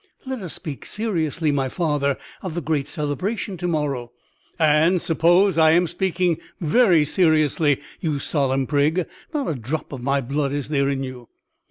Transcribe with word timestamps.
"Let 0.25 0.39
us 0.39 0.53
speak 0.55 0.87
seriously, 0.87 1.51
my 1.51 1.69
father, 1.69 2.17
of 2.41 2.55
the 2.55 2.61
great 2.61 2.87
celebration 2.87 3.55
to 3.57 3.67
morrow." 3.67 4.11
"And 4.57 4.99
suppose 4.99 5.59
I 5.59 5.73
am 5.73 5.85
speaking 5.85 6.39
very 6.59 7.05
seriously, 7.05 7.79
you 7.99 8.17
solemn 8.17 8.65
prig; 8.65 9.05
not 9.31 9.47
a 9.47 9.53
drop 9.53 9.93
of 9.93 10.01
my 10.01 10.19
blood 10.19 10.53
is 10.53 10.69
there 10.69 10.89
in 10.89 11.03
you." 11.03 11.29